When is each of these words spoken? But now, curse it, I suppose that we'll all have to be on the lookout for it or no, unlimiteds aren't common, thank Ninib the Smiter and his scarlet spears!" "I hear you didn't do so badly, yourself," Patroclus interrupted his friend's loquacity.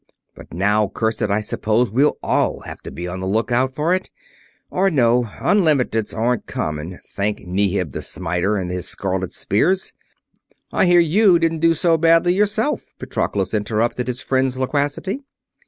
But 0.33 0.51
now, 0.51 0.87
curse 0.87 1.21
it, 1.21 1.29
I 1.29 1.41
suppose 1.41 1.89
that 1.89 1.93
we'll 1.93 2.17
all 2.23 2.61
have 2.61 2.81
to 2.81 2.89
be 2.91 3.07
on 3.07 3.19
the 3.19 3.27
lookout 3.27 3.75
for 3.75 3.93
it 3.93 4.09
or 4.71 4.89
no, 4.89 5.25
unlimiteds 5.39 6.11
aren't 6.11 6.47
common, 6.47 6.97
thank 7.09 7.41
Ninib 7.41 7.91
the 7.91 8.01
Smiter 8.01 8.57
and 8.57 8.71
his 8.71 8.87
scarlet 8.87 9.31
spears!" 9.31 9.93
"I 10.71 10.87
hear 10.87 10.99
you 11.01 11.37
didn't 11.37 11.59
do 11.59 11.75
so 11.75 11.97
badly, 11.97 12.33
yourself," 12.33 12.95
Patroclus 12.97 13.53
interrupted 13.53 14.07
his 14.07 14.21
friend's 14.21 14.57
loquacity. 14.57 15.21